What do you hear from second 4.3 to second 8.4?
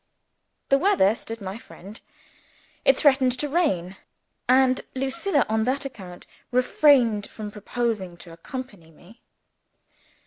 and Lucilla, on that account, refrained from proposing to